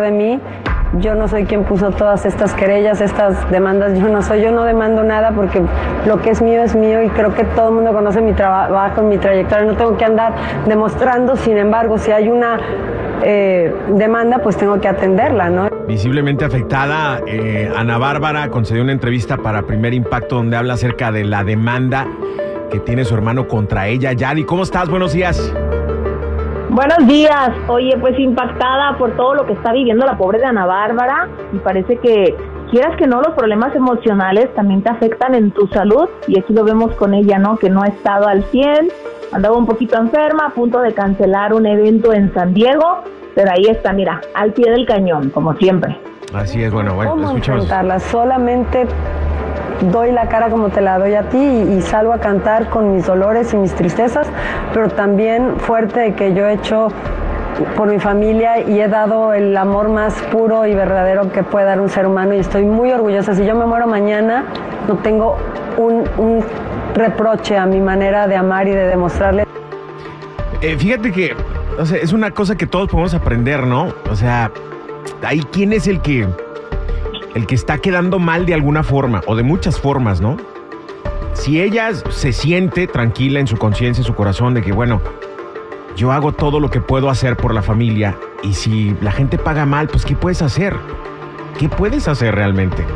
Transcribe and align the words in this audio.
de 0.00 0.10
mí. 0.10 0.40
Yo 0.98 1.14
no 1.14 1.28
soy 1.28 1.44
quien 1.44 1.64
puso 1.64 1.90
todas 1.90 2.24
estas 2.24 2.54
querellas, 2.54 3.00
estas 3.00 3.50
demandas. 3.50 3.98
Yo 3.98 4.08
no 4.08 4.22
soy, 4.22 4.40
yo 4.42 4.52
no 4.52 4.64
demando 4.64 5.02
nada 5.02 5.32
porque 5.32 5.62
lo 6.06 6.22
que 6.22 6.30
es 6.30 6.40
mío 6.40 6.62
es 6.62 6.74
mío 6.76 7.02
y 7.02 7.08
creo 7.10 7.34
que 7.34 7.44
todo 7.44 7.68
el 7.68 7.74
mundo 7.74 7.92
conoce 7.92 8.20
mi 8.20 8.32
trabajo, 8.32 9.02
mi 9.02 9.18
trayectoria. 9.18 9.64
No 9.66 9.76
tengo 9.76 9.96
que 9.96 10.04
andar 10.04 10.34
demostrando. 10.66 11.36
Sin 11.36 11.58
embargo, 11.58 11.98
si 11.98 12.12
hay 12.12 12.28
una 12.28 12.58
eh, 13.22 13.74
demanda, 13.94 14.38
pues 14.38 14.56
tengo 14.56 14.80
que 14.80 14.88
atenderla, 14.88 15.50
¿no? 15.50 15.68
Visiblemente 15.88 16.44
afectada, 16.44 17.20
eh, 17.26 17.70
Ana 17.76 17.98
Bárbara 17.98 18.48
concedió 18.48 18.82
una 18.82 18.92
entrevista 18.92 19.36
para 19.36 19.62
Primer 19.62 19.94
Impacto 19.94 20.36
donde 20.36 20.56
habla 20.56 20.74
acerca 20.74 21.12
de 21.12 21.24
la 21.24 21.44
demanda 21.44 22.06
que 22.70 22.80
tiene 22.80 23.04
su 23.04 23.14
hermano 23.14 23.46
contra 23.48 23.86
ella. 23.86 24.12
Yadi, 24.12 24.44
¿cómo 24.44 24.62
estás? 24.62 24.88
Buenos 24.88 25.12
días. 25.12 25.52
Buenos 26.76 27.06
días. 27.08 27.52
Oye, 27.68 27.96
pues 27.98 28.18
impactada 28.18 28.98
por 28.98 29.16
todo 29.16 29.34
lo 29.34 29.46
que 29.46 29.54
está 29.54 29.72
viviendo 29.72 30.04
la 30.04 30.18
pobre 30.18 30.40
de 30.40 30.44
Ana 30.44 30.66
Bárbara 30.66 31.26
y 31.54 31.56
parece 31.56 31.96
que 31.96 32.36
quieras 32.70 32.94
que 32.98 33.06
no, 33.06 33.22
los 33.22 33.34
problemas 33.34 33.74
emocionales 33.74 34.54
también 34.54 34.82
te 34.82 34.90
afectan 34.90 35.34
en 35.34 35.52
tu 35.52 35.68
salud 35.68 36.06
y 36.28 36.38
aquí 36.38 36.52
lo 36.52 36.64
vemos 36.64 36.94
con 36.96 37.14
ella, 37.14 37.38
¿no? 37.38 37.56
Que 37.56 37.70
no 37.70 37.80
ha 37.80 37.86
estado 37.86 38.28
al 38.28 38.44
100, 38.44 38.88
andaba 39.32 39.56
un 39.56 39.64
poquito 39.64 39.96
enferma, 39.96 40.48
a 40.48 40.50
punto 40.50 40.80
de 40.80 40.92
cancelar 40.92 41.54
un 41.54 41.64
evento 41.64 42.12
en 42.12 42.34
San 42.34 42.52
Diego, 42.52 43.04
pero 43.34 43.52
ahí 43.52 43.64
está, 43.70 43.94
mira, 43.94 44.20
al 44.34 44.52
pie 44.52 44.70
del 44.70 44.84
cañón, 44.84 45.30
como 45.30 45.54
siempre. 45.54 45.98
Así 46.34 46.62
es, 46.62 46.70
bueno, 46.70 46.92
bueno, 46.94 47.12
¿Cómo 47.12 47.28
escuchamos. 47.28 48.02
Solamente 48.02 48.86
doy 49.82 50.12
la 50.12 50.28
cara 50.28 50.48
como 50.48 50.68
te 50.70 50.80
la 50.80 50.98
doy 50.98 51.14
a 51.14 51.28
ti 51.28 51.38
y, 51.38 51.80
salgo 51.82 52.12
a 52.12 52.18
cantar 52.18 52.68
con 52.68 52.94
mis 52.94 53.06
dolores 53.06 53.52
y 53.54 53.56
mis 53.56 53.74
tristezas, 53.74 54.28
pero 54.72 54.88
también 54.88 55.56
fuerte 55.58 56.00
de 56.00 56.14
que 56.14 56.34
yo 56.34 56.46
he 56.46 56.54
hecho 56.54 56.88
por 57.76 57.88
mi 57.88 57.98
familia 57.98 58.60
y 58.60 58.80
he 58.80 58.88
dado 58.88 59.32
el 59.32 59.56
amor 59.56 59.88
más 59.88 60.14
puro 60.30 60.66
y 60.66 60.74
verdadero 60.74 61.32
que 61.32 61.42
puede 61.42 61.66
dar 61.66 61.80
un 61.80 61.88
ser 61.88 62.06
humano 62.06 62.34
y 62.34 62.38
estoy 62.38 62.64
muy 62.64 62.92
orgullosa. 62.92 63.34
Si 63.34 63.46
yo 63.46 63.54
me 63.54 63.66
muero 63.66 63.86
mañana, 63.86 64.44
no 64.88 64.96
tengo 64.96 65.36
un, 65.78 66.04
un 66.18 66.44
reproche 66.94 67.56
a 67.56 67.66
mi 67.66 67.80
manera 67.80 68.26
de 68.26 68.36
amar 68.36 68.68
y 68.68 68.72
de 68.72 68.86
demostrarle. 68.86 69.46
Eh, 70.60 70.76
fíjate 70.78 71.12
que, 71.12 71.34
o 71.78 71.86
sea, 71.86 71.98
es 71.98 72.12
una 72.12 72.30
cosa 72.30 72.56
que 72.56 72.66
todos 72.66 72.88
podemos 72.88 73.14
aprender, 73.14 73.66
¿no? 73.66 73.92
O 74.10 74.16
sea, 74.16 74.50
ahí 75.22 75.40
quién 75.52 75.72
es 75.72 75.86
el 75.86 76.00
que, 76.00 76.26
el 77.36 77.46
que 77.46 77.54
está 77.54 77.76
quedando 77.76 78.18
mal 78.18 78.46
de 78.46 78.54
alguna 78.54 78.82
forma 78.82 79.20
o 79.26 79.36
de 79.36 79.42
muchas 79.42 79.78
formas, 79.78 80.22
¿no? 80.22 80.38
Si 81.34 81.60
ella 81.60 81.92
se 81.92 82.32
siente 82.32 82.86
tranquila 82.86 83.40
en 83.40 83.46
su 83.46 83.58
conciencia, 83.58 84.00
en 84.00 84.06
su 84.06 84.14
corazón, 84.14 84.54
de 84.54 84.62
que, 84.62 84.72
bueno, 84.72 85.02
yo 85.96 86.12
hago 86.12 86.32
todo 86.32 86.60
lo 86.60 86.70
que 86.70 86.80
puedo 86.80 87.10
hacer 87.10 87.36
por 87.36 87.52
la 87.52 87.60
familia 87.60 88.16
y 88.42 88.54
si 88.54 88.96
la 89.02 89.12
gente 89.12 89.36
paga 89.36 89.66
mal, 89.66 89.86
pues 89.88 90.06
¿qué 90.06 90.16
puedes 90.16 90.40
hacer? 90.40 90.74
¿Qué 91.58 91.68
puedes 91.68 92.08
hacer 92.08 92.34
realmente? 92.34 92.86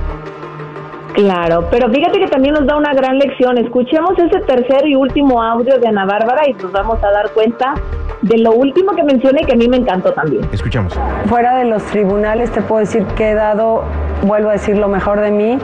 Claro, 1.13 1.69
pero 1.71 1.91
fíjate 1.91 2.19
que 2.19 2.29
también 2.29 2.55
nos 2.55 2.67
da 2.67 2.77
una 2.77 2.95
gran 2.95 3.19
lección. 3.19 3.59
Escuchemos 3.59 4.19
ese 4.19 4.41
tercer 4.41 4.87
y 4.87 4.95
último 4.95 5.43
audio 5.43 5.79
de 5.79 5.87
Ana 5.87 6.07
Bárbara 6.07 6.49
y 6.49 6.55
nos 6.55 6.73
vamos 6.73 6.99
a 7.05 7.11
dar 7.11 7.31
cuenta 7.35 7.75
de 8.23 8.39
lo 8.39 8.53
último 8.53 8.93
que 8.93 9.03
mencioné 9.03 9.43
que 9.43 9.53
a 9.53 9.57
mí 9.57 9.69
me 9.69 9.79
encantó 9.79 10.13
también. 10.13 10.47
Escuchamos. 10.53 10.99
Fuera 11.27 11.57
de 11.57 11.65
los 11.65 11.83
tribunales 11.85 12.51
te 12.51 12.61
puedo 12.61 12.81
decir 12.81 13.05
que 13.17 13.31
he 13.31 13.35
dado, 13.35 13.85
vuelvo 14.23 14.51
a 14.51 14.53
decir, 14.53 14.77
lo 14.77 14.89
mejor 14.89 15.21
de 15.21 15.31
mí. 15.31 15.59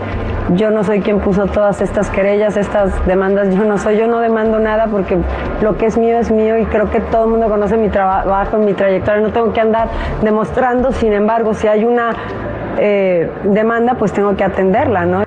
Yo 0.54 0.70
no 0.70 0.84
soy 0.84 1.00
quien 1.00 1.18
puso 1.18 1.46
todas 1.46 1.82
estas 1.82 2.08
querellas, 2.08 2.56
estas 2.56 3.04
demandas. 3.06 3.52
Yo 3.54 3.64
no 3.64 3.78
soy, 3.78 3.96
yo 3.96 4.06
no 4.06 4.20
demando 4.20 4.60
nada 4.60 4.86
porque 4.86 5.18
lo 5.60 5.76
que 5.76 5.86
es 5.86 5.98
mío 5.98 6.18
es 6.18 6.30
mío 6.30 6.56
y 6.56 6.64
creo 6.66 6.88
que 6.88 7.00
todo 7.00 7.24
el 7.24 7.30
mundo 7.32 7.48
conoce 7.48 7.76
mi 7.76 7.88
trabajo, 7.88 8.56
mi 8.58 8.72
trayectoria. 8.72 9.20
No 9.20 9.32
tengo 9.32 9.52
que 9.52 9.60
andar 9.60 9.88
demostrando. 10.22 10.92
Sin 10.92 11.12
embargo, 11.12 11.52
si 11.52 11.66
hay 11.66 11.84
una 11.84 12.10
eh, 12.78 13.28
demanda, 13.42 13.94
pues 13.94 14.12
tengo 14.12 14.36
que 14.36 14.44
atenderla, 14.44 15.04
¿no? 15.04 15.25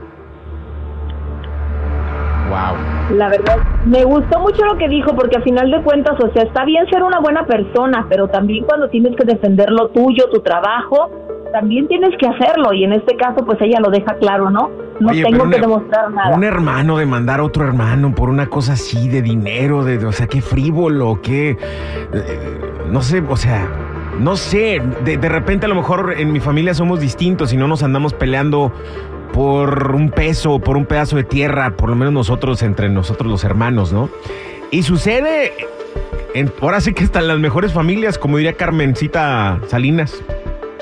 La 3.16 3.28
verdad, 3.30 3.58
me 3.86 4.03
gustó 4.03 4.40
mucho 4.40 4.64
lo 4.66 4.78
que 4.78 4.88
dijo 4.88 5.16
porque 5.16 5.38
a 5.38 5.42
final 5.42 5.72
de 5.72 5.81
cuentas, 5.81 6.16
o 6.20 6.31
sea, 6.31 6.44
está 6.44 6.64
bien 6.66 6.86
ser 6.90 7.02
una 7.03 7.20
buena 7.20 7.46
persona, 7.46 8.06
pero 8.09 8.28
también 8.28 8.66
cuando 8.66 8.88
tienes 8.90 9.16
que 9.16 9.25
defender 9.25 9.72
lo 9.72 9.90
tuyo, 9.90 10.30
tu 10.31 10.42
trabajo, 10.42 11.09
también 11.52 11.88
tienes 11.88 12.12
que 12.19 12.28
hacerlo 12.28 12.72
y 12.74 12.84
en 12.84 12.94
este 12.94 13.16
caso 13.18 13.44
pues 13.46 13.58
ella 13.62 13.80
lo 13.80 13.90
deja 13.90 14.14
claro, 14.19 14.52
¿no? 14.52 14.69
No 15.00 15.09
Oye, 15.09 15.24
tengo 15.24 15.50
que 15.50 15.59
demostrar 15.59 16.12
nada. 16.12 16.36
Un 16.36 16.44
hermano 16.44 16.98
demandar 16.98 17.40
a 17.40 17.44
otro 17.44 17.64
hermano 17.66 18.14
por 18.14 18.30
una 18.30 18.48
cosa 18.48 18.74
así 18.74 19.09
de 19.09 19.22
dinero, 19.24 19.84
de, 19.84 19.98
de- 19.98 20.06
o 20.06 20.12
sea, 20.12 20.28
qué 20.28 20.42
frívolo, 20.42 21.19
qué. 21.24 21.52
eh, 22.14 22.59
no 22.92 23.02
sé, 23.02 23.24
o 23.28 23.38
sea, 23.38 23.68
no 24.19 24.36
sé. 24.36 24.81
De, 25.03 25.18
de 25.18 25.30
repente 25.30 25.66
a 25.66 25.69
lo 25.69 25.75
mejor 25.75 26.14
en 26.18 26.31
mi 26.31 26.40
familia 26.40 26.74
somos 26.75 27.00
distintos 27.00 27.53
y 27.53 27.58
no 27.58 27.68
nos 27.68 27.81
andamos 27.81 28.14
peleando 28.14 28.72
por 29.34 29.95
un 29.95 30.09
peso, 30.09 30.59
por 30.59 30.78
un 30.78 30.85
pedazo 30.85 31.16
de 31.16 31.23
tierra, 31.23 31.75
por 31.75 31.90
lo 31.90 31.95
menos 31.95 32.13
nosotros, 32.13 32.62
entre 32.63 32.90
nosotros 32.90 33.31
los 33.31 33.44
hermanos, 33.44 33.94
¿no? 33.94 34.09
Y 34.72 34.84
sucede. 34.84 35.53
En, 36.35 36.51
ahora 36.62 36.79
sí 36.79 36.94
que 36.94 37.03
están 37.03 37.28
las 37.28 37.39
mejores 37.39 37.73
familias, 37.73 38.19
como 38.19 38.38
diría 38.38 38.53
Carmencita 38.53 39.59
Salinas, 39.68 40.23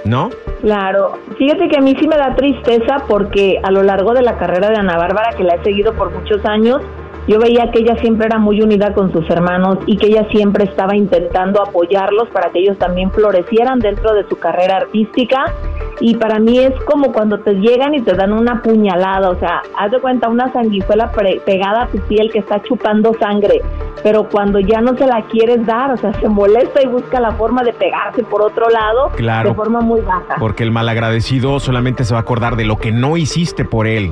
¿no? 0.03 0.29
Claro, 0.61 1.13
fíjate 1.37 1.69
que 1.69 1.77
a 1.77 1.81
mí 1.81 1.95
sí 1.99 2.07
me 2.07 2.17
da 2.17 2.35
tristeza 2.35 3.03
porque 3.07 3.59
a 3.63 3.71
lo 3.71 3.83
largo 3.83 4.13
de 4.13 4.23
la 4.23 4.37
carrera 4.37 4.69
de 4.69 4.77
Ana 4.77 4.97
Bárbara, 4.97 5.29
que 5.37 5.43
la 5.43 5.55
he 5.55 5.63
seguido 5.63 5.93
por 5.93 6.11
muchos 6.11 6.43
años, 6.45 6.81
yo 7.27 7.39
veía 7.39 7.69
que 7.71 7.79
ella 7.79 7.95
siempre 7.99 8.27
era 8.27 8.37
muy 8.39 8.61
unida 8.61 8.93
con 8.93 9.11
sus 9.11 9.29
hermanos 9.29 9.77
y 9.85 9.97
que 9.97 10.07
ella 10.07 10.25
siempre 10.31 10.63
estaba 10.63 10.95
intentando 10.95 11.61
apoyarlos 11.61 12.29
para 12.29 12.49
que 12.51 12.59
ellos 12.59 12.77
también 12.77 13.11
florecieran 13.11 13.79
dentro 13.79 14.13
de 14.13 14.27
su 14.29 14.37
carrera 14.37 14.77
artística. 14.77 15.45
Y 15.99 16.15
para 16.15 16.39
mí 16.39 16.59
es 16.59 16.73
como 16.85 17.11
cuando 17.11 17.39
te 17.39 17.55
llegan 17.55 17.95
y 17.95 18.01
te 18.01 18.13
dan 18.13 18.31
una 18.31 18.61
puñalada, 18.61 19.29
o 19.31 19.35
sea, 19.39 19.63
haz 19.79 19.91
de 19.91 19.99
cuenta 19.99 20.29
una 20.29 20.51
sanguijuela 20.53 21.11
pre- 21.11 21.41
pegada 21.43 21.83
a 21.83 21.87
tu 21.87 21.97
piel 22.01 22.31
que 22.31 22.37
está 22.39 22.61
chupando 22.61 23.13
sangre, 23.19 23.61
pero 24.03 24.29
cuando 24.29 24.59
ya 24.59 24.79
no 24.79 24.95
se 24.95 25.07
la 25.07 25.23
quieres 25.23 25.65
dar, 25.65 25.91
o 25.91 25.97
sea, 25.97 26.13
se 26.13 26.29
molesta 26.29 26.83
y 26.83 26.87
busca 26.87 27.19
la 27.19 27.31
forma 27.31 27.63
de 27.63 27.73
pegarse 27.73 28.23
por 28.23 28.43
otro 28.43 28.69
lado 28.69 29.09
Claro. 29.15 29.49
de 29.49 29.55
forma 29.55 29.81
muy 29.81 30.01
baja. 30.01 30.35
Porque 30.39 30.63
el 30.63 30.71
malagradecido 30.71 31.59
solamente 31.59 32.03
se 32.03 32.13
va 32.13 32.19
a 32.19 32.21
acordar 32.21 32.55
de 32.57 32.65
lo 32.65 32.77
que 32.77 32.91
no 32.91 33.17
hiciste 33.17 33.65
por 33.65 33.87
él. 33.87 34.11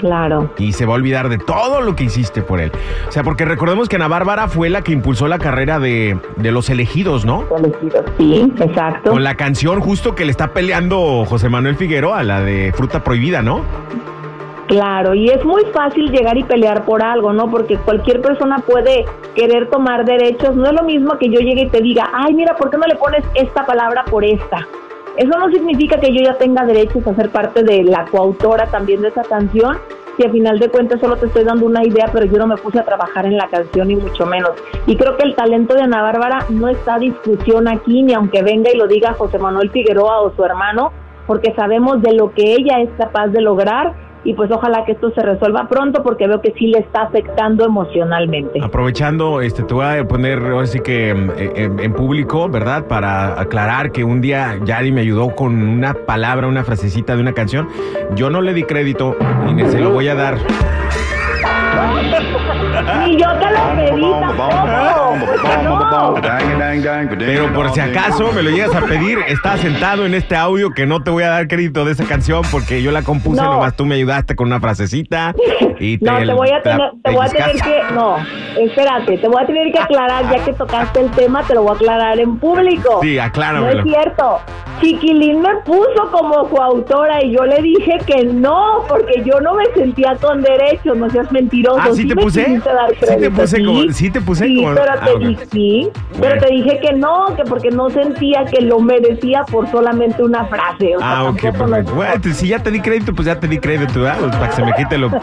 Claro. 0.00 0.50
y 0.58 0.72
se 0.72 0.86
va 0.86 0.92
a 0.92 0.96
olvidar 0.96 1.28
de 1.28 1.38
todo 1.38 1.82
lo 1.82 1.94
que 1.94 2.04
hiciste 2.04 2.42
por 2.42 2.60
él. 2.60 2.72
O 3.06 3.12
sea, 3.12 3.22
porque 3.22 3.44
recordemos 3.44 3.88
que 3.88 3.96
Ana 3.96 4.08
Bárbara 4.08 4.48
fue 4.48 4.70
la 4.70 4.82
que 4.82 4.92
impulsó 4.92 5.28
la 5.28 5.38
carrera 5.38 5.78
de, 5.78 6.18
de 6.36 6.52
los 6.52 6.70
elegidos, 6.70 7.24
¿no? 7.24 7.44
Elegidos. 7.56 8.04
Sí, 8.18 8.52
exacto. 8.58 9.10
Con 9.10 9.22
la 9.22 9.34
canción 9.36 9.80
justo 9.80 10.14
que 10.14 10.24
le 10.24 10.30
está 10.30 10.48
peleando 10.52 11.24
José 11.26 11.48
Manuel 11.48 11.76
Figueroa, 11.76 12.22
la 12.22 12.40
de 12.40 12.72
Fruta 12.74 13.04
Prohibida, 13.04 13.42
¿no? 13.42 13.60
Claro, 14.68 15.14
y 15.14 15.28
es 15.28 15.44
muy 15.44 15.64
fácil 15.74 16.10
llegar 16.12 16.38
y 16.38 16.44
pelear 16.44 16.84
por 16.84 17.02
algo, 17.02 17.32
¿no? 17.32 17.50
Porque 17.50 17.76
cualquier 17.76 18.22
persona 18.22 18.58
puede 18.60 19.04
querer 19.34 19.68
tomar 19.68 20.04
derechos. 20.04 20.54
No 20.54 20.66
es 20.66 20.72
lo 20.72 20.84
mismo 20.84 21.18
que 21.18 21.28
yo 21.28 21.40
llegue 21.40 21.62
y 21.62 21.68
te 21.68 21.80
diga, 21.80 22.08
ay, 22.14 22.34
mira, 22.34 22.54
¿por 22.54 22.70
qué 22.70 22.78
no 22.78 22.86
le 22.86 22.94
pones 22.94 23.24
esta 23.34 23.66
palabra 23.66 24.04
por 24.04 24.24
esta? 24.24 24.66
Eso 25.20 25.38
no 25.38 25.50
significa 25.50 26.00
que 26.00 26.14
yo 26.14 26.22
ya 26.22 26.38
tenga 26.38 26.64
derechos 26.64 27.06
a 27.06 27.14
ser 27.14 27.28
parte 27.28 27.62
de 27.62 27.84
la 27.84 28.06
coautora 28.06 28.64
también 28.68 29.02
de 29.02 29.08
esa 29.08 29.22
canción. 29.22 29.76
Si 30.16 30.24
a 30.24 30.30
final 30.30 30.58
de 30.58 30.70
cuentas 30.70 30.98
solo 30.98 31.18
te 31.18 31.26
estoy 31.26 31.44
dando 31.44 31.66
una 31.66 31.84
idea, 31.84 32.06
pero 32.10 32.24
yo 32.24 32.38
no 32.38 32.46
me 32.46 32.56
puse 32.56 32.78
a 32.78 32.86
trabajar 32.86 33.26
en 33.26 33.36
la 33.36 33.46
canción 33.48 33.88
ni 33.88 33.96
mucho 33.96 34.24
menos. 34.24 34.52
Y 34.86 34.96
creo 34.96 35.18
que 35.18 35.24
el 35.24 35.34
talento 35.34 35.74
de 35.74 35.82
Ana 35.82 36.00
Bárbara 36.00 36.46
no 36.48 36.68
está 36.68 36.94
a 36.94 36.98
discusión 36.98 37.68
aquí, 37.68 38.02
ni 38.02 38.14
aunque 38.14 38.42
venga 38.42 38.70
y 38.72 38.78
lo 38.78 38.86
diga 38.86 39.12
José 39.12 39.38
Manuel 39.38 39.68
Figueroa 39.68 40.22
o 40.22 40.34
su 40.34 40.42
hermano, 40.42 40.90
porque 41.26 41.52
sabemos 41.54 42.00
de 42.00 42.14
lo 42.14 42.32
que 42.32 42.54
ella 42.54 42.80
es 42.80 42.88
capaz 42.96 43.26
de 43.26 43.42
lograr 43.42 43.92
y 44.24 44.34
pues 44.34 44.50
ojalá 44.50 44.84
que 44.84 44.92
esto 44.92 45.10
se 45.10 45.22
resuelva 45.22 45.68
pronto 45.68 46.02
porque 46.02 46.26
veo 46.26 46.40
que 46.40 46.52
sí 46.52 46.66
le 46.66 46.80
está 46.80 47.02
afectando 47.02 47.64
emocionalmente. 47.64 48.60
Aprovechando, 48.62 49.40
este, 49.40 49.62
te 49.62 49.74
voy 49.74 49.86
a 49.86 50.06
poner 50.06 50.38
ahora 50.38 50.66
sí 50.66 50.80
que 50.80 51.14
mm, 51.14 51.30
en, 51.38 51.80
en 51.80 51.92
público, 51.92 52.48
¿verdad? 52.48 52.86
Para 52.86 53.40
aclarar 53.40 53.92
que 53.92 54.04
un 54.04 54.20
día 54.20 54.58
Yari 54.64 54.92
me 54.92 55.00
ayudó 55.00 55.34
con 55.34 55.62
una 55.62 55.94
palabra, 55.94 56.46
una 56.46 56.64
frasecita 56.64 57.16
de 57.16 57.22
una 57.22 57.32
canción. 57.32 57.68
Yo 58.14 58.30
no 58.30 58.40
le 58.40 58.54
di 58.54 58.64
crédito 58.64 59.16
y 59.48 59.54
ni 59.54 59.64
se 59.66 59.80
lo 59.80 59.90
voy 59.90 60.08
a 60.08 60.14
dar. 60.14 60.38
Ni 63.06 63.16
yo 63.16 63.28
te 63.38 63.50
lo 63.50 63.76
pedí 63.76 64.10
tampoco. 64.20 65.16
¿por 65.20 65.40
qué 65.42 65.62
no? 65.62 66.14
Pero 67.18 67.52
por 67.52 67.70
si 67.72 67.80
acaso 67.80 68.32
me 68.32 68.42
lo 68.42 68.50
llegas 68.50 68.74
a 68.74 68.80
pedir, 68.82 69.18
está 69.28 69.56
sentado 69.56 70.06
en 70.06 70.14
este 70.14 70.36
audio 70.36 70.70
que 70.70 70.86
no 70.86 71.02
te 71.02 71.10
voy 71.10 71.22
a 71.24 71.28
dar 71.30 71.48
crédito 71.48 71.84
de 71.84 71.92
esa 71.92 72.04
canción 72.04 72.42
porque 72.50 72.82
yo 72.82 72.90
la 72.92 73.02
compuse, 73.02 73.40
No. 73.42 73.54
nomás 73.54 73.76
tú 73.76 73.84
me 73.86 73.96
ayudaste 73.96 74.36
con 74.36 74.46
una 74.48 74.60
frasecita 74.60 75.34
y 75.78 75.98
te, 75.98 76.04
No, 76.04 76.18
te 76.18 76.32
voy 76.32 76.50
a 76.50 76.62
tener, 76.62 76.90
te 77.02 77.10
voy 77.10 77.26
a 77.26 77.28
tener 77.28 77.52
que, 77.56 77.82
no, 77.94 78.16
espérate, 78.58 79.18
te 79.18 79.28
voy 79.28 79.42
a 79.42 79.46
tener 79.46 79.72
que 79.72 79.78
aclarar, 79.78 80.24
ya 80.30 80.44
que 80.44 80.52
tocaste 80.52 81.00
el 81.00 81.10
tema, 81.12 81.42
te 81.42 81.54
lo 81.54 81.62
voy 81.62 81.72
a 81.72 81.74
aclarar 81.74 82.18
en 82.20 82.38
público. 82.38 83.00
Sí, 83.02 83.16
No 83.16 83.22
acláramelo. 83.22 83.80
es 83.80 83.84
cierto. 83.84 84.40
Chiquilín 84.80 85.42
me 85.42 85.56
puso 85.56 86.10
como 86.10 86.48
coautora 86.48 87.22
y 87.22 87.32
yo 87.36 87.44
le 87.44 87.60
dije 87.60 87.98
que 88.06 88.24
no, 88.24 88.82
porque 88.88 89.22
yo 89.26 89.38
no 89.40 89.52
me 89.54 89.66
sentía 89.74 90.16
con 90.18 90.40
derechos, 90.40 90.96
no 90.96 91.10
seas 91.10 91.30
mentiroso. 91.30 91.78
Ah, 91.82 91.88
¿sí 91.92 92.08
te 92.08 92.14
me 92.14 92.22
puse? 92.22 92.40
Dar 92.74 92.90
¿Sí 92.90 92.96
te 93.00 93.06
crédito, 93.06 93.30
puse 93.40 93.56
¿sí? 93.56 93.64
como- 93.64 93.92
sí 93.92 94.10
te 94.10 94.20
puse 94.20 94.44
Sí, 94.46 94.56
como- 94.56 94.74
pero 94.74 94.92
ah, 94.92 95.04
te 95.04 95.46
sí, 95.50 95.88
pero 96.20 96.40
te 96.40 96.50
dije 96.52 96.78
que 96.80 96.92
no, 96.94 97.34
que 97.36 97.44
porque 97.44 97.70
no 97.70 97.90
sentía 97.90 98.44
que 98.44 98.60
lo 98.62 98.78
merecía 98.80 99.44
por 99.44 99.70
solamente 99.70 100.22
una 100.22 100.44
frase. 100.46 100.96
o 100.96 100.98
sea, 100.98 101.18
Ah, 101.18 101.24
ok, 101.24 101.40
perfecto. 101.40 101.94
Bueno, 101.94 102.14
si 102.34 102.48
ya 102.48 102.58
te 102.62 102.70
di 102.70 102.80
crédito, 102.80 103.12
pues 103.14 103.26
ya 103.26 103.38
te 103.38 103.46
di 103.48 103.58
crédito, 103.58 104.00
¿verdad? 104.00 104.18
Pues 104.20 104.36
para 104.36 104.48
que 104.48 104.56
se 104.56 104.62
me 104.64 104.72
quite 104.74 104.98
lo. 104.98 105.10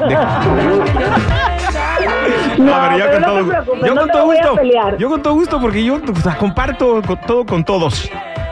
No, 2.58 2.74
A 2.76 2.90
ver, 2.90 3.00
yo 3.00 3.12
con 3.12 3.22
no 3.22 3.28
todo 3.28 3.40
Yo 3.86 3.94
no 3.96 4.02
con 4.02 4.10
todo 4.12 4.26
gusto. 4.26 4.56
Yo 4.98 5.10
con 5.10 5.22
todo 5.22 5.34
gusto, 5.34 5.60
porque 5.62 5.84
yo 5.84 5.96
o 5.96 6.16
sea, 6.22 6.38
comparto 6.38 7.02
con 7.06 7.20
todo 7.22 7.46
con 7.46 7.64
todos. 7.64 8.10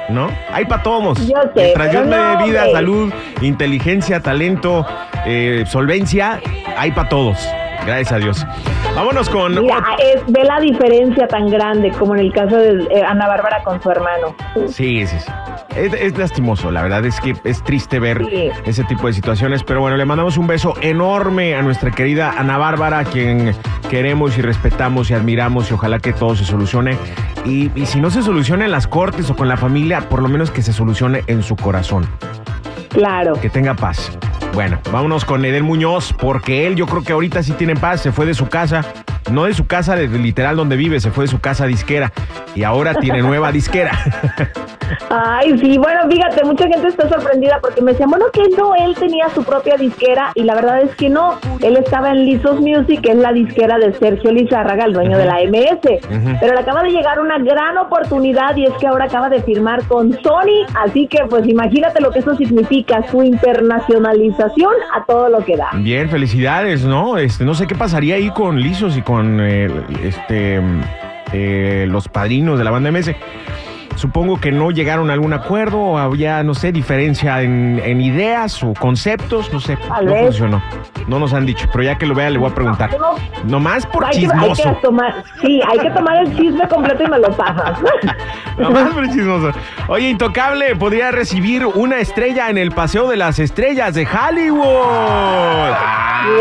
¿No? 0.10 0.30
Hay 0.52 0.66
para 0.66 0.84
todos. 0.84 1.18
Yo 1.28 1.34
sé, 1.56 1.74
Mientras 1.74 1.90
pero 1.90 2.06
me 2.06 2.46
vida, 2.46 2.66
salud, 2.72 3.12
inteligencia, 3.42 4.20
talento, 4.20 4.86
eh, 5.26 5.64
solvencia, 5.66 6.40
hay 6.78 6.92
para 6.92 7.10
todos. 7.10 7.38
Gracias 7.86 8.12
a 8.12 8.18
Dios. 8.18 8.46
Vámonos 8.96 9.30
con. 9.30 9.60
Mira, 9.62 9.78
ot- 9.78 10.00
es, 10.00 10.22
ve 10.28 10.44
la 10.44 10.60
diferencia 10.60 11.28
tan 11.28 11.50
grande 11.50 11.92
como 11.92 12.16
en 12.16 12.22
el 12.22 12.34
caso 12.34 12.56
de 12.58 12.84
eh, 12.90 13.04
Ana 13.08 13.28
Bárbara 13.28 13.62
con 13.64 13.82
su 13.82 13.90
hermano. 13.92 14.36
Sí, 14.68 15.06
sí, 15.06 15.18
sí. 15.20 15.32
Es, 15.76 15.94
es 15.94 16.18
lastimoso, 16.18 16.72
la 16.72 16.82
verdad 16.84 17.04
es 17.06 17.20
que 17.20 17.36
es 17.44 17.62
triste 17.64 18.00
ver 18.00 18.24
Sí. 18.26 18.50
ese 18.66 18.84
tipo 18.86 19.08
de 19.08 19.14
situaciones, 19.14 19.62
pero 19.64 19.82
bueno, 19.82 19.98
le 19.98 20.06
mandamos 20.06 20.38
un 20.38 20.48
beso 20.48 20.74
enorme 20.82 21.56
a 21.56 21.62
nuestra 21.62 21.92
querida 21.92 22.34
Ana 22.38 22.58
Bárbara, 22.58 23.00
a 23.00 23.04
quien 23.04 23.54
queremos 23.90 24.38
y 24.38 24.42
respetamos 24.42 25.12
y 25.12 25.14
admiramos 25.16 25.70
y 25.70 25.74
ojalá 25.74 26.00
que 26.00 26.14
todo 26.14 26.36
se 26.36 26.46
solucione. 26.46 26.98
Y, 27.44 27.72
y 27.80 27.86
si 27.88 28.00
no 28.00 28.10
se 28.10 28.22
soluciona 28.24 28.64
en 28.66 28.72
las 28.72 28.88
cortes 28.88 29.30
o 29.30 29.36
con 29.36 29.50
la 29.50 29.58
familia, 29.58 30.02
por 30.08 30.22
lo 30.22 30.30
menos 30.30 30.50
que 30.50 30.62
se 30.62 30.72
solucione 30.72 31.24
en 31.28 31.44
su 31.44 31.56
corazón, 31.58 32.08
Claro. 32.90 33.34
que 33.42 33.50
tenga 33.50 33.74
paz. 33.74 34.18
Bueno, 34.56 34.80
vámonos 34.90 35.26
con 35.26 35.44
Edel 35.44 35.64
Muñoz, 35.64 36.14
porque 36.14 36.66
él 36.66 36.78
yo 36.78 36.86
creo 36.86 37.04
que 37.04 37.12
ahorita 37.12 37.44
sí 37.44 37.52
tiene 37.52 37.76
paz, 37.76 38.00
se 38.00 38.14
fue 38.14 38.26
de 38.26 38.34
su 38.34 38.48
casa, 38.48 38.86
no 39.30 39.44
de 39.44 39.54
su 39.54 39.68
casa 39.68 39.98
de, 39.98 40.08
literal 40.08 40.56
donde 40.56 40.78
vive, 40.78 41.02
se 41.02 41.12
fue 41.12 41.26
de 41.26 41.28
su 41.30 41.42
casa 41.42 41.66
disquera 41.68 42.14
y 42.56 42.64
ahora 42.64 42.96
tiene 42.96 43.22
nueva 43.22 43.52
disquera. 43.52 43.92
Ay, 45.10 45.58
sí, 45.58 45.78
bueno, 45.78 46.02
fíjate, 46.10 46.44
mucha 46.44 46.68
gente 46.68 46.88
está 46.88 47.08
sorprendida 47.10 47.60
porque 47.62 47.82
me 47.82 47.92
decían, 47.92 48.10
bueno, 48.10 48.26
que 48.32 48.44
no, 48.58 48.76
él 48.76 48.96
tenía 48.96 49.30
su 49.30 49.44
propia 49.44 49.76
disquera 49.76 50.32
y 50.36 50.44
la 50.44 50.56
verdad 50.56 50.82
es 50.82 50.96
que 50.96 51.10
no, 51.10 51.40
él 51.62 51.78
estaba 51.78 52.12
en 52.12 52.26
Lizos 52.26 52.60
Music, 52.60 53.02
que 53.02 53.12
es 53.12 53.18
la 53.18 53.32
disquera 53.32 53.78
de 53.78 53.94
Sergio 53.94 54.32
Lizárraga, 54.32 54.86
el 54.86 54.94
dueño 54.94 55.18
de 55.18 55.26
la 55.26 55.36
MS, 55.44 56.40
pero 56.40 56.54
le 56.54 56.60
acaba 56.60 56.84
de 56.84 56.90
llegar 56.90 57.20
una 57.20 57.38
gran 57.40 57.78
oportunidad 57.78 58.56
y 58.56 58.66
es 58.66 58.74
que 58.80 58.88
ahora 58.88 59.06
acaba 59.06 59.30
de 59.30 59.42
firmar 59.44 59.84
con 59.88 60.12
Sony, 60.22 60.66
así 60.84 61.08
que 61.08 61.24
pues 61.30 61.48
imagínate 61.48 62.02
lo 62.02 62.12
que 62.12 62.20
eso 62.20 62.36
significa, 62.36 63.04
su 63.10 63.24
internacionalización 63.24 64.74
a 64.94 65.06
todo 65.06 65.30
lo 65.30 65.44
que 65.44 65.58
da. 65.58 65.70
Bien, 65.74 66.10
felicidades, 66.10 66.86
¿no? 66.86 67.18
Este, 67.18 67.46
no 67.46 67.54
sé 67.54 67.68
qué 67.68 67.76
pasaría 67.76 68.16
ahí 68.16 68.30
con 68.30 68.60
Lizos 68.60 68.98
y 68.98 69.02
con 69.02 69.40
eh, 69.42 69.70
este 70.04 70.62
eh, 71.34 71.86
los 71.88 72.08
padrinos 72.08 72.58
de 72.58 72.64
la 72.64 72.72
banda 72.72 72.92
MS. 72.92 73.12
Supongo 73.96 74.40
que 74.40 74.52
no 74.52 74.72
llegaron 74.72 75.10
a 75.10 75.14
algún 75.14 75.34
acuerdo 75.34 75.80
o 75.80 75.98
había, 75.98 76.44
no 76.44 76.54
sé, 76.54 76.72
diferencia 76.72 77.42
en, 77.42 77.82
en 77.84 78.02
ideas 78.02 78.62
o 78.64 78.74
conceptos, 78.74 79.52
no 79.54 79.60
sé. 79.60 79.78
Tal 79.78 80.06
no 80.06 80.12
vez. 80.14 80.24
funcionó. 80.26 80.62
No 81.08 81.20
nos 81.20 81.34
han 81.34 81.46
dicho, 81.46 81.68
pero 81.72 81.84
ya 81.84 81.98
que 81.98 82.06
lo 82.06 82.14
vea 82.16 82.30
le 82.30 82.38
voy 82.40 82.50
a 82.52 82.56
preguntar. 82.56 82.90
No. 83.00 83.16
Nomás 83.46 83.86
por 83.86 84.04
Hay 84.06 84.12
que, 84.12 84.18
hay 84.26 84.32
chismoso. 84.32 84.64
que 84.64 84.70
tomar, 84.82 85.24
sí, 85.42 85.62
hay 85.72 85.80
que 85.80 85.90
tomar 85.92 86.18
el 86.18 86.36
chisme 86.36 86.68
completo 86.68 87.04
y 87.04 87.08
me 87.08 87.20
lo 87.20 87.30
pasas. 87.32 87.80
Nomás 88.58 88.90
por 88.94 89.06
chismoso. 89.10 89.52
Oye, 89.88 90.10
Intocable 90.10 90.76
podría 90.76 91.12
recibir 91.12 91.66
una 91.66 91.98
estrella 92.00 92.50
en 92.50 92.58
el 92.58 92.72
Paseo 92.72 93.08
de 93.08 93.18
las 93.18 93.40
Estrellas 93.40 93.94
de 93.94 94.06
Hollywood. 94.08 94.66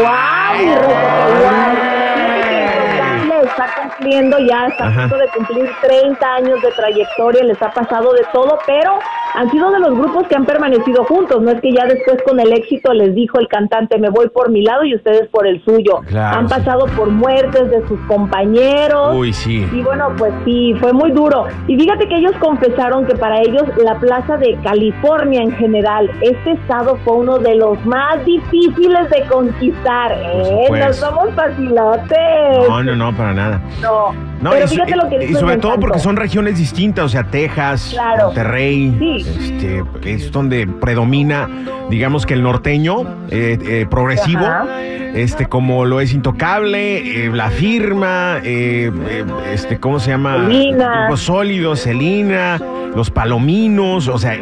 ¡Guau! 0.01 0.75
Rosa, 0.83 0.97
qué 1.27 1.41
guay! 1.43 1.77
Fíjate 2.15 2.41
que 2.41 3.25
Intocable 3.25 3.44
está 3.57 3.83
cumpliendo 3.83 4.37
ya, 4.39 4.67
está 4.67 4.89
a 4.89 4.93
punto 4.93 5.17
de 5.17 5.29
cumplir 5.29 5.71
30 5.81 6.27
años 6.27 6.61
de 6.61 6.71
trayectoria, 6.73 7.45
les 7.45 7.61
ha 7.63 7.71
pasado 7.71 8.13
de 8.13 8.25
todo, 8.33 8.59
pero 8.67 8.99
han 9.35 9.51
sido 9.51 9.71
de 9.73 9.81
los 9.81 9.99
grupos 9.99 10.27
que 10.29 10.37
han 10.37 10.47
permanecido 10.47 11.05
juntos. 11.05 11.43
No 11.43 11.51
es 11.51 11.61
que 11.61 11.73
ya 11.73 11.85
después 11.87 12.19
con 12.25 12.39
el 12.39 12.53
éxito 12.53 12.93
les 12.95 13.15
dijo 13.15 13.39
el 13.39 13.49
cantante, 13.49 13.99
me 13.99 14.09
voy 14.09 14.29
por 14.29 14.51
mi 14.51 14.63
lado 14.63 14.85
y 14.85 14.95
ustedes 14.95 15.29
por 15.29 15.47
el 15.47 15.63
suyo. 15.65 16.01
Claro, 16.07 16.39
han 16.39 16.49
sí. 16.49 16.55
pasado 16.55 16.87
por 16.97 17.11
muertes 17.11 17.71
de 17.71 17.87
sus 17.89 17.99
compañeros. 18.07 19.17
Uy, 19.17 19.33
sí. 19.33 19.67
Y 19.73 19.83
bueno, 19.83 20.13
pues 20.17 20.33
sí, 20.45 20.75
fue 20.81 20.93
muy 20.93 21.11
duro. 21.11 21.47
Y 21.67 21.77
fíjate 21.77 22.09
que 22.09 22.17
ellos 22.17 22.33
confesaron 22.39 23.07
que 23.07 23.17
para 23.17 23.41
ellos 23.41 23.65
la 23.77 23.99
plaza 23.99 24.37
de 24.37 24.57
California 24.63 25.43
en 25.43 25.53
general, 25.53 26.11
este 26.21 26.53
estado 26.53 26.97
fue 27.05 27.17
uno 27.17 27.39
de 27.39 27.57
los 27.57 27.85
más 27.85 28.25
difíciles 28.25 29.11
de 29.11 29.25
conquistar. 29.27 30.13
¿eh? 30.13 30.69
No 30.71 30.93
somos 30.93 31.31
facilotes. 31.35 32.69
No, 32.69 32.83
no, 32.85 32.95
no, 32.95 33.17
para 33.17 33.35
nada. 33.35 33.61
No. 33.83 34.34
No, 34.45 34.51
Pero 34.51 34.67
y, 34.67 34.69
fíjate 34.69 34.91
y- 34.93 34.95
lo 34.95 35.09
que 35.09 35.17
y 35.17 35.27
dijo 35.29 35.41
sobre 35.41 35.57
todo 35.57 35.81
porque 35.81 35.99
son 35.99 36.17
regiones 36.17 36.59
distintas, 36.59 37.07
o 37.07 37.09
sea, 37.09 37.25
Texas, 37.25 37.91
Claro. 37.95 38.27
Monterrey, 38.27 38.95
Sí. 38.99 39.27
este, 39.41 39.83
es 40.05 40.31
donde 40.31 40.67
predomina, 40.67 41.49
digamos 41.89 42.27
que 42.27 42.35
el 42.35 42.43
norteño 42.43 43.05
eh, 43.31 43.59
eh, 43.67 43.87
progresivo, 43.91 44.45
Ajá. 44.45 44.67
este, 45.15 45.47
como 45.47 45.87
lo 45.87 45.99
es 46.03 46.13
Intocable, 46.13 47.25
eh, 47.25 47.31
La 47.33 47.49
Firma, 47.49 48.39
este, 48.45 49.79
¿cómo 49.81 49.99
se 49.99 50.11
llama? 50.11 50.37
Selena. 50.47 51.01
Grupos 51.07 51.21
sólidos, 51.21 51.81
Celina, 51.83 52.61
Los 52.95 53.11
Palominos, 53.11 54.09
o 54.09 54.19
sea, 54.19 54.37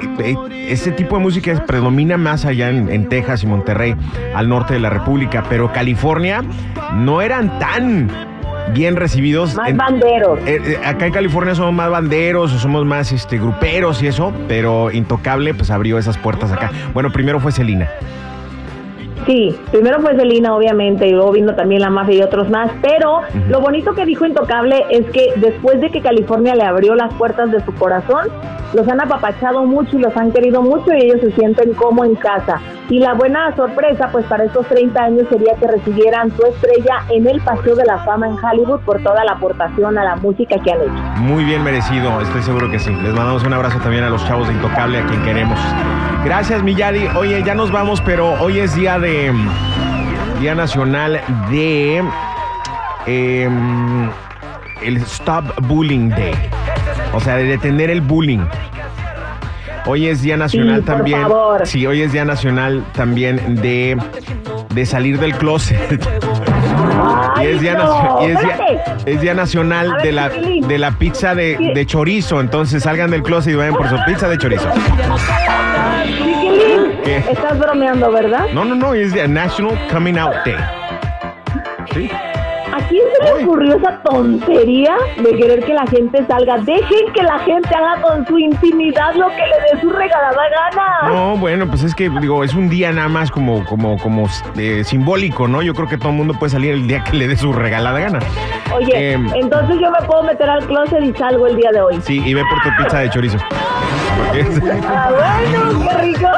ese 0.69 0.91
tipo 0.91 1.17
de 1.17 1.23
música 1.23 1.65
predomina 1.65 2.17
más 2.17 2.45
allá 2.45 2.71
en, 2.71 2.89
en 2.91 3.09
Texas 3.09 3.45
y 3.45 3.47
Monterrey, 3.47 3.95
al 4.35 4.49
norte 4.49 4.75
de 4.75 4.81
la 4.81 4.91
República, 4.91 5.45
pero 5.49 5.73
California 5.73 6.43
no 6.97 7.23
eran 7.23 7.57
tan 7.61 8.09
bien 8.73 8.97
recibidos. 8.97 9.55
Más 9.55 9.71
en- 9.71 9.77
banderos. 9.77 10.39
eh, 10.47 10.61
eh, 10.65 10.79
acá 10.85 11.07
en 11.07 11.13
California 11.13 11.55
somos 11.55 11.73
más 11.75 11.91
banderos, 11.91 12.53
o 12.53 12.59
somos 12.59 12.85
más 12.85 13.13
este, 13.13 13.39
gruperos 13.39 14.03
y 14.03 14.07
eso, 14.07 14.33
pero 14.49 14.91
Intocable 14.91 15.55
pues 15.55 15.71
abrió 15.71 15.99
esas 15.99 16.17
puertas 16.19 16.53
acá. 16.53 16.71
Bueno, 16.95 17.11
primero 17.11 17.41
fue 17.41 17.53
Celina. 17.53 17.89
Sí, 19.27 19.57
primero 19.71 20.01
fue 20.01 20.17
Selena, 20.17 20.55
obviamente, 20.55 21.07
y 21.07 21.13
luego 21.13 21.33
vino 21.33 21.55
también 21.55 21.81
la 21.81 21.91
mafia 21.91 22.17
y 22.17 22.23
otros 22.23 22.51
más, 22.51 22.71
pero 22.83 23.21
lo 23.49 23.61
bonito 23.61 23.95
que 23.95 24.05
dijo 24.05 24.27
Intocable 24.27 24.85
es 24.91 25.07
que 25.11 25.33
después 25.37 25.81
de 25.81 25.91
que 25.91 26.01
California 26.01 26.55
le 26.57 26.65
abrió 26.65 26.95
las 26.97 27.15
puertas 27.15 27.51
de 27.53 27.65
su 27.65 27.73
corazón, 27.75 28.29
los 28.75 28.89
han 28.89 29.01
apapachado 29.01 29.65
mucho 29.65 29.99
y 29.99 30.01
los 30.01 30.17
han 30.17 30.33
querido 30.33 30.63
mucho 30.63 30.93
y 30.93 31.03
ellos 31.03 31.21
se 31.21 31.31
sienten 31.33 31.75
como 31.75 32.05
en 32.05 32.15
casa. 32.15 32.61
Y 32.89 32.99
la 32.99 33.15
buena 33.15 33.55
sorpresa, 33.55 34.09
pues 34.11 34.25
para 34.27 34.45
estos 34.45 34.67
30 34.67 35.01
años 35.01 35.29
sería 35.29 35.55
que 35.55 35.67
recibieran 35.67 36.31
su 36.37 36.43
estrella 36.45 37.05
en 37.11 37.27
el 37.27 37.41
Paseo 37.43 37.77
de 37.77 37.85
la 37.85 37.99
Fama 38.05 38.29
en 38.29 38.37
Hollywood 38.43 38.81
por 38.81 39.03
toda 39.03 39.25
la 39.25 39.33
aportación 39.33 39.99
a 39.99 40.05
la 40.05 40.17
música 40.17 40.57
que 40.59 40.73
han 40.73 40.81
hecho. 40.81 41.21
Muy 41.21 41.45
bien 41.45 41.63
merecido, 41.63 42.21
estoy 42.21 42.43
seguro 42.43 42.71
que 42.71 42.79
sí. 42.79 42.91
Les 42.91 43.15
mandamos 43.15 43.45
un 43.45 43.53
abrazo 43.53 43.79
también 43.79 44.05
a 44.05 44.11
los 44.11 44.27
chavos 44.27 44.49
de 44.49 44.55
Intocable, 44.55 44.99
a 44.99 45.07
quien 45.07 45.23
queremos. 45.23 45.59
Gracias, 46.25 46.63
Millari. 46.63 47.07
Oye, 47.17 47.43
ya 47.45 47.55
nos 47.55 47.71
vamos, 47.73 48.01
pero 48.01 48.33
hoy 48.41 48.59
es 48.61 48.75
día 48.75 48.99
de. 48.99 49.33
Día 50.41 50.55
Nacional 50.55 51.21
de. 51.51 52.03
em, 53.07 54.11
el 54.83 54.97
Stop 54.99 55.45
Bullying 55.67 56.11
Day. 56.11 56.33
O 57.13 57.21
sea, 57.21 57.37
de 57.37 57.45
detener 57.45 57.91
el 57.91 58.01
bullying. 58.01 58.45
Hoy 59.85 60.07
es 60.07 60.23
Día 60.23 60.37
Nacional 60.37 60.77
Sí, 60.81 60.83
por 60.87 60.97
también. 60.97 61.23
favor. 61.23 61.67
Sí, 61.67 61.87
hoy 61.87 62.03
es 62.03 62.13
Día 62.13 62.25
Nacional 62.25 62.85
también 62.93 63.57
de, 63.61 63.97
de 64.73 64.87
salir 64.87 65.19
del 65.19 65.35
closet. 65.37 66.01
Y 67.37 67.41
¡Ay, 67.41 67.47
es 67.55 67.61
día, 67.61 67.75
no! 67.75 67.85
nacio- 67.85 68.19
y 68.21 68.31
es 68.31 68.41
día- 68.41 68.51
Espérate. 68.53 69.11
es 69.13 69.21
día 69.21 69.35
nacional 69.35 69.93
ver, 69.93 70.03
de 70.03 70.13
la, 70.13 70.29
de 70.29 70.79
la 70.79 70.91
pizza 70.93 71.35
de, 71.35 71.73
de 71.75 71.87
chorizo. 71.87 72.41
Entonces 72.41 72.83
salgan 72.83 73.11
del 73.11 73.23
closet 73.23 73.53
y 73.53 73.57
vayan 73.57 73.75
por 73.75 73.89
su 73.89 73.97
pizza 74.07 74.29
de 74.29 74.39
chorizo. 74.39 74.69
¿Qué? 77.05 77.17
estás 77.31 77.59
bromeando, 77.59 78.13
¿verdad? 78.13 78.47
No, 78.55 78.65
no, 78.65 78.75
no, 78.75 78.95
es 78.95 79.13
día 79.13 79.27
National 79.27 79.77
Coming 79.91 80.19
Out 80.19 80.35
Day. 80.45 80.57
¿Sí? 81.93 82.11
¿A 82.73 82.79
quién 82.89 83.03
se 83.19 83.25
le 83.25 83.45
ocurrió 83.45 83.77
esa 83.77 83.99
tontería 84.03 84.95
de 85.19 85.37
querer 85.37 85.63
que 85.65 85.75
la 85.75 85.87
gente 85.87 86.25
salga? 86.27 86.57
Dejen 86.59 87.13
que 87.13 87.23
la 87.23 87.39
gente 87.41 87.69
haga 87.75 88.01
con 88.01 88.27
su 88.27 88.39
intimidad 88.39 89.15
lo 89.15 89.29
que 89.29 89.37
le 89.37 89.75
dé 89.75 89.81
su 89.83 89.91
regalada 89.91 90.33
gana. 90.49 91.13
No, 91.15 91.37
bueno, 91.37 91.67
pues 91.69 91.83
es 91.83 91.95
que 91.95 92.09
digo, 92.09 92.43
es 92.45 92.55
un 92.55 92.71
día 92.71 92.91
nada 92.93 93.09
más 93.09 93.31
como, 93.31 93.65
como, 93.67 93.99
como 93.99 94.27
eh, 94.57 94.85
simbólico, 94.85 95.47
¿no? 95.49 95.61
Yo 95.63 95.75
creo 95.75 95.87
que 95.87 95.99
todo 95.99 96.09
el 96.11 96.15
mundo 96.17 96.35
puede 96.39 96.51
salir 96.51 96.73
el 96.73 96.87
día 96.87 97.05
que 97.05 97.17
le 97.17 97.29
dé 97.29 97.37
su 97.37 97.53
regalada 97.53 97.99
gana. 98.01 98.21
Oye, 98.75 99.13
Em, 99.13 99.29
entonces 99.35 99.77
yo 99.79 99.91
me 99.91 100.07
puedo 100.07 100.23
meter 100.23 100.49
al 100.49 100.65
closet 100.67 101.03
y 101.05 101.13
salgo 101.13 101.47
el 101.47 101.57
día 101.57 101.71
de 101.73 101.81
hoy. 101.83 102.01
Sí, 102.03 102.23
y 102.25 102.33
ve 102.33 102.43
por 102.49 102.63
tu 102.63 102.71
pizza 102.83 103.01
de 103.01 103.11
chorizo. 103.11 103.37
Ah, 104.89 105.11
bueno, 105.11 105.89
qué 105.91 105.99
rico. 105.99 106.29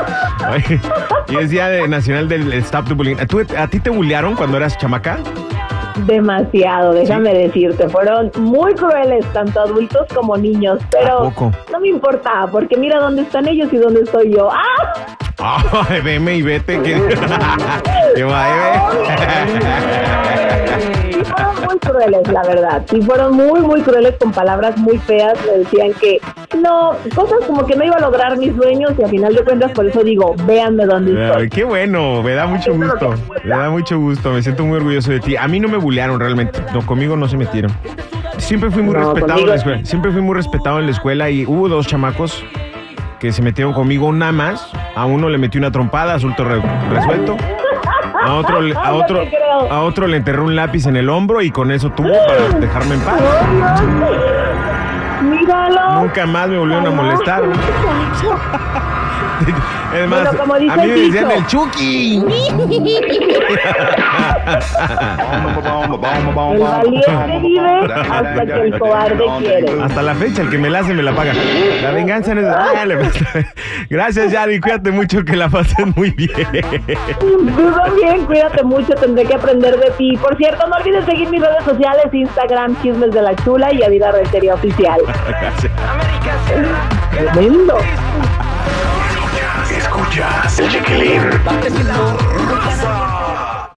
Oye, 0.52 0.80
y 1.28 1.36
es 1.44 1.50
día 1.50 1.68
de- 1.68 1.86
nacional 1.88 2.28
del 2.28 2.52
Stop 2.54 2.88
the 2.88 2.94
Bullying. 2.94 3.16
¿Tú, 3.28 3.40
¿A 3.56 3.66
ti 3.68 3.78
te 3.80 3.90
bullearon 3.90 4.34
cuando 4.34 4.56
eras 4.56 4.76
chamaca? 4.78 5.18
Demasiado, 6.06 6.92
déjame 6.92 7.32
decirte. 7.34 7.88
Fueron 7.88 8.30
muy 8.38 8.74
crueles, 8.74 9.24
tanto 9.32 9.60
adultos 9.60 10.06
como 10.14 10.36
niños. 10.36 10.80
¿A 10.82 10.88
Pero 10.90 11.32
no 11.72 11.80
me 11.80 11.88
importa, 11.88 12.46
porque 12.50 12.76
mira 12.76 13.00
dónde 13.00 13.22
están 13.22 13.48
ellos 13.48 13.72
y 13.72 13.76
dónde 13.76 14.02
estoy 14.02 14.34
yo. 14.34 14.50
¡Ah! 14.52 15.86
Veme 16.04 16.36
y 16.36 16.42
vete. 16.42 16.80
Que... 16.82 16.94
¿Qué 18.14 18.24
va, 18.24 18.46
fueron 21.24 21.54
muy 21.64 21.78
crueles, 21.78 22.32
la 22.32 22.42
verdad. 22.42 22.82
Sí, 22.88 23.02
fueron 23.02 23.36
muy, 23.36 23.60
muy 23.60 23.80
crueles 23.82 24.14
con 24.18 24.32
palabras 24.32 24.76
muy 24.76 24.98
feas. 24.98 25.38
Me 25.46 25.58
decían 25.58 25.92
que 26.00 26.20
no, 26.60 26.92
cosas 27.14 27.38
como 27.46 27.66
que 27.66 27.76
no 27.76 27.84
iba 27.84 27.96
a 27.96 28.00
lograr 28.00 28.36
mis 28.38 28.54
sueños 28.54 28.92
y 28.98 29.02
al 29.02 29.10
final 29.10 29.34
de 29.34 29.44
cuentas 29.44 29.72
por 29.72 29.86
eso 29.86 30.02
digo, 30.02 30.34
véanme 30.46 30.86
dónde 30.86 31.26
estoy. 31.26 31.48
qué 31.48 31.64
bueno, 31.64 32.22
me 32.22 32.34
da 32.34 32.46
mucho 32.46 32.74
gusto. 32.74 33.14
Me 33.42 33.50
da 33.50 33.70
mucho 33.70 33.98
gusto, 33.98 34.32
me 34.32 34.42
siento 34.42 34.64
muy 34.64 34.76
orgulloso 34.76 35.10
de 35.10 35.20
ti. 35.20 35.36
A 35.36 35.48
mí 35.48 35.60
no 35.60 35.68
me 35.68 35.78
bulearon 35.78 36.20
realmente, 36.20 36.60
no, 36.72 36.84
conmigo 36.84 37.16
no 37.16 37.28
se 37.28 37.36
metieron. 37.36 37.72
Siempre 38.38 38.70
fui 38.70 38.82
muy 38.82 38.94
respetado 38.94 39.40
en 39.40 39.48
la 39.48 39.54
escuela. 39.54 39.84
Siempre 39.84 40.10
fui 40.10 40.20
muy 40.20 40.34
respetado 40.34 40.78
en 40.78 40.86
la 40.86 40.92
escuela 40.92 41.30
y 41.30 41.46
hubo 41.46 41.68
dos 41.68 41.86
chamacos 41.86 42.44
que 43.18 43.32
se 43.32 43.42
metieron 43.42 43.72
conmigo 43.72 44.12
nada 44.12 44.32
más. 44.32 44.70
A 44.94 45.06
uno 45.06 45.28
le 45.28 45.38
metí 45.38 45.58
una 45.58 45.72
trompada, 45.72 46.14
asunto 46.14 46.44
resuelto. 46.44 47.36
A 48.24 48.34
otro, 48.34 48.58
a 48.76 48.92
otro, 48.94 49.22
a 49.70 49.80
otro 49.82 50.06
le 50.06 50.16
enterré 50.16 50.40
un 50.40 50.56
lápiz 50.56 50.86
en 50.86 50.96
el 50.96 51.08
hombro 51.10 51.42
y 51.42 51.50
con 51.50 51.70
eso 51.70 51.90
tuvo 51.90 52.08
para 52.26 52.58
dejarme 52.58 52.94
en 52.94 53.00
paz. 53.02 53.20
Míralo. 55.22 56.00
Nunca 56.00 56.26
más 56.26 56.48
me 56.48 56.58
volvieron 56.58 56.86
a 56.86 56.90
molestar. 56.90 57.42
Es 59.94 60.08
más, 60.08 60.26
a 60.26 60.76
mí 60.76 60.86
me 60.86 60.86
decían 60.86 61.30
el 61.30 61.46
Chucky. 61.46 62.16
el 62.16 62.26
valiente 66.58 67.38
vive 67.40 67.92
hasta 68.10 68.46
que 68.46 68.60
el 68.60 68.78
cobarde 68.78 69.24
quiere. 69.38 69.82
Hasta 69.82 70.02
la 70.02 70.14
fecha, 70.16 70.42
el 70.42 70.50
que 70.50 70.58
me 70.58 70.68
la 70.68 70.80
hace 70.80 70.94
me 70.94 71.02
la 71.02 71.14
paga. 71.14 71.32
La 71.82 71.92
venganza 71.92 72.34
no 72.34 72.40
es... 72.40 72.48
Gracias, 73.90 74.32
Yari. 74.32 74.60
Cuídate 74.60 74.90
mucho, 74.90 75.24
que 75.24 75.36
la 75.36 75.48
pases 75.48 75.86
muy 75.96 76.10
bien. 76.10 76.32
Tú 77.20 77.72
también, 77.72 78.24
cuídate 78.26 78.64
mucho. 78.64 78.94
Tendré 78.94 79.24
que 79.26 79.34
aprender 79.34 79.78
de 79.78 79.90
ti. 79.92 80.16
Por 80.16 80.36
cierto, 80.36 80.66
no 80.66 80.76
olvides 80.76 81.04
seguir 81.04 81.28
mis 81.28 81.40
redes 81.40 81.62
sociales, 81.64 82.06
Instagram, 82.12 82.80
Chismes 82.82 83.12
de 83.12 83.22
la 83.22 83.36
Chula 83.36 83.72
y 83.72 83.82
Adira 83.82 84.10
Rentería 84.10 84.54
Oficial. 84.54 85.00
Tremendo. 87.10 87.78
Escuchas 89.70 90.58
el 90.58 90.68
chiquilín. 90.68 91.22